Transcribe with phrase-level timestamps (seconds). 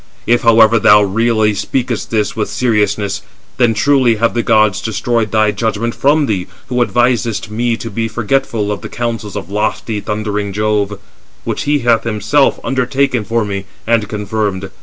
[0.25, 3.21] If, however, thou really speakest this with seriousness,
[3.57, 8.07] then truly have the gods destroyed thy judgment from thee, who advisest me to be
[8.07, 10.97] forgetful of the counsels of lofty thundering Jove,
[11.43, 14.71] which he hath himself undertaken for me, and confirmed.